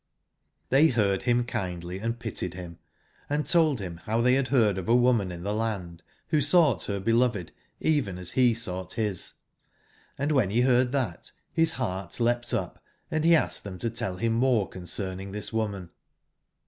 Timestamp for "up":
12.51-12.83